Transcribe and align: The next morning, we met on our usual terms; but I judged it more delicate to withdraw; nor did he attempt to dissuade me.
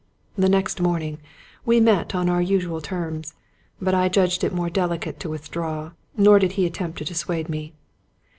The 0.35 0.49
next 0.49 0.81
morning, 0.81 1.19
we 1.63 1.79
met 1.79 2.15
on 2.15 2.27
our 2.27 2.41
usual 2.41 2.81
terms; 2.81 3.35
but 3.79 3.93
I 3.93 4.09
judged 4.09 4.43
it 4.43 4.51
more 4.51 4.67
delicate 4.67 5.19
to 5.19 5.29
withdraw; 5.29 5.91
nor 6.17 6.39
did 6.39 6.53
he 6.53 6.65
attempt 6.65 6.97
to 6.97 7.05
dissuade 7.05 7.49
me. 7.49 7.73